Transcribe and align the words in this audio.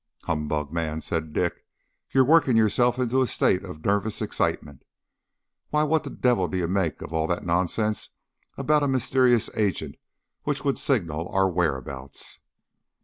"Humbug, 0.23 0.73
man!" 0.73 0.99
said 1.01 1.31
Dick; 1.31 1.63
"you're 2.09 2.25
working 2.25 2.57
yourself 2.57 2.97
into 2.97 3.21
a 3.21 3.27
state 3.27 3.63
of 3.63 3.85
nervous 3.85 4.19
excitement. 4.19 4.81
Why, 5.69 5.83
what 5.83 6.03
the 6.03 6.09
devil 6.09 6.47
do 6.47 6.57
you 6.57 6.67
make 6.67 7.03
of 7.03 7.13
all 7.13 7.27
that 7.27 7.45
nonsense 7.45 8.09
about 8.57 8.81
a 8.81 8.87
mysterious 8.87 9.51
agent 9.55 9.97
which 10.41 10.65
would 10.65 10.79
signal 10.79 11.29
our 11.29 11.47
whereabouts?" 11.47 12.39